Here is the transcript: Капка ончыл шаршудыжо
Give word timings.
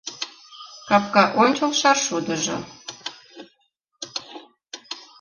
Капка 0.87 1.23
ончыл 1.43 1.71
шаршудыжо 1.79 2.57